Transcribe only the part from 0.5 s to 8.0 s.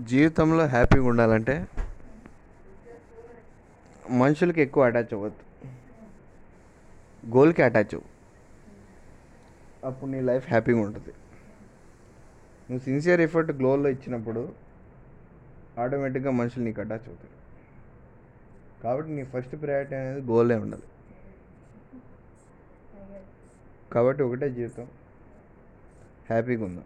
హ్యాపీగా ఉండాలంటే మనుషులకి ఎక్కువ అటాచ్ అవ్వద్దు. గోల్కి అటాచ్